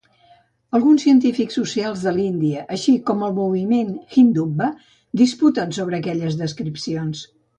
Alguns 0.77 1.03
científics 1.07 1.57
socials 1.59 2.05
de 2.05 2.13
l'Índia, 2.15 2.63
així 2.77 2.95
com 3.09 3.21
el 3.27 3.35
moviment 3.41 3.93
Hindutva, 4.21 4.71
disputen 5.23 5.77
sobre 5.81 5.99
aquelles 6.01 6.41
descripcions. 6.43 7.25